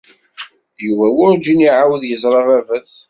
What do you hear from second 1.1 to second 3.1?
werǧin iɛawed yeẓra baba-s.